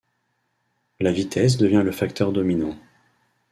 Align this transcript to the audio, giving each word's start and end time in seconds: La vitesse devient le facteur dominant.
La 0.99 1.11
vitesse 1.11 1.57
devient 1.57 1.83
le 1.85 1.91
facteur 1.91 2.31
dominant. 2.31 2.75